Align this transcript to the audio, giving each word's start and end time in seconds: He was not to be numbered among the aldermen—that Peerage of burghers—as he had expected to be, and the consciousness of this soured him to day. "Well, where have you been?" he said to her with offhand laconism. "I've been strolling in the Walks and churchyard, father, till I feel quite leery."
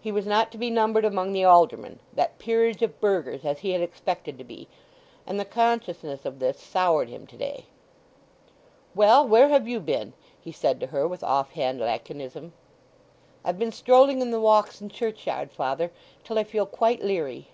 He 0.00 0.12
was 0.12 0.24
not 0.24 0.52
to 0.52 0.56
be 0.58 0.70
numbered 0.70 1.04
among 1.04 1.32
the 1.32 1.42
aldermen—that 1.42 2.38
Peerage 2.38 2.80
of 2.80 3.00
burghers—as 3.00 3.58
he 3.58 3.72
had 3.72 3.80
expected 3.80 4.38
to 4.38 4.44
be, 4.44 4.68
and 5.26 5.34
the 5.40 5.44
consciousness 5.44 6.24
of 6.24 6.38
this 6.38 6.60
soured 6.60 7.08
him 7.08 7.26
to 7.26 7.36
day. 7.36 7.64
"Well, 8.94 9.26
where 9.26 9.48
have 9.48 9.66
you 9.66 9.80
been?" 9.80 10.12
he 10.40 10.52
said 10.52 10.78
to 10.78 10.86
her 10.86 11.08
with 11.08 11.24
offhand 11.24 11.80
laconism. 11.80 12.52
"I've 13.44 13.58
been 13.58 13.72
strolling 13.72 14.20
in 14.20 14.30
the 14.30 14.38
Walks 14.40 14.80
and 14.80 14.92
churchyard, 14.92 15.50
father, 15.50 15.90
till 16.22 16.38
I 16.38 16.44
feel 16.44 16.66
quite 16.66 17.02
leery." 17.02 17.48